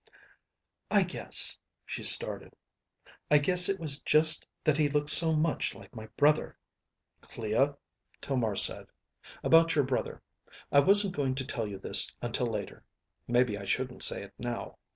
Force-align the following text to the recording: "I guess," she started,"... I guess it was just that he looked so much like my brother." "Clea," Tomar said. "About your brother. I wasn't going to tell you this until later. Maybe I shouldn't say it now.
"I 0.89 1.03
guess," 1.03 1.59
she 1.85 2.03
started,"... 2.03 2.55
I 3.29 3.37
guess 3.37 3.69
it 3.69 3.79
was 3.79 3.99
just 3.99 4.47
that 4.63 4.77
he 4.77 4.89
looked 4.89 5.11
so 5.11 5.33
much 5.33 5.75
like 5.75 5.95
my 5.95 6.07
brother." 6.17 6.57
"Clea," 7.21 7.73
Tomar 8.19 8.55
said. 8.55 8.87
"About 9.43 9.75
your 9.75 9.85
brother. 9.85 10.23
I 10.71 10.79
wasn't 10.79 11.15
going 11.15 11.35
to 11.35 11.45
tell 11.45 11.67
you 11.67 11.77
this 11.77 12.11
until 12.19 12.47
later. 12.47 12.83
Maybe 13.27 13.59
I 13.59 13.65
shouldn't 13.65 14.01
say 14.01 14.23
it 14.23 14.33
now. 14.39 14.79